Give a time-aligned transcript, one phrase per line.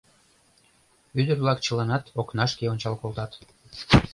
[1.19, 3.31] Ӱдыр-влак чыланат окнашке ончал колтат.